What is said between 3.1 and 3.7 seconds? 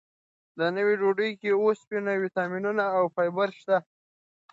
فایبر